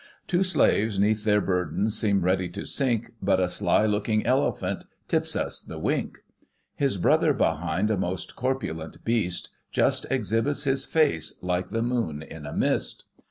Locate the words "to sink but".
2.49-3.39